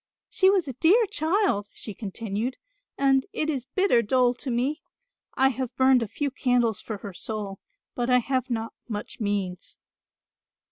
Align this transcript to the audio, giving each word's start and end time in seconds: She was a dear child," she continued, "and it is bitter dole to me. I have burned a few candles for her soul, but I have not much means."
She 0.31 0.49
was 0.49 0.67
a 0.67 0.73
dear 0.73 1.05
child," 1.05 1.67
she 1.75 1.93
continued, 1.93 2.57
"and 2.97 3.23
it 3.33 3.51
is 3.51 3.65
bitter 3.65 4.01
dole 4.01 4.33
to 4.33 4.49
me. 4.49 4.81
I 5.35 5.49
have 5.49 5.75
burned 5.75 6.01
a 6.01 6.07
few 6.07 6.31
candles 6.31 6.81
for 6.81 6.97
her 6.97 7.13
soul, 7.13 7.59
but 7.93 8.09
I 8.09 8.17
have 8.17 8.49
not 8.49 8.73
much 8.89 9.19
means." 9.19 9.77